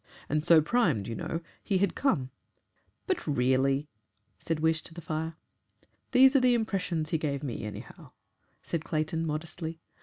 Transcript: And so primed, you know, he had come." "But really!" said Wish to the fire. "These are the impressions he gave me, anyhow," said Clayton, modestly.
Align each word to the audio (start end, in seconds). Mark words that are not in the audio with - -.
And 0.29 0.43
so 0.43 0.63
primed, 0.63 1.07
you 1.07 1.13
know, 1.13 1.41
he 1.63 1.77
had 1.77 1.93
come." 1.93 2.31
"But 3.05 3.27
really!" 3.27 3.87
said 4.39 4.59
Wish 4.59 4.81
to 4.85 4.95
the 4.95 4.99
fire. 4.99 5.35
"These 6.11 6.35
are 6.35 6.39
the 6.41 6.55
impressions 6.55 7.11
he 7.11 7.19
gave 7.19 7.43
me, 7.43 7.61
anyhow," 7.65 8.09
said 8.63 8.83
Clayton, 8.83 9.23
modestly. 9.27 9.79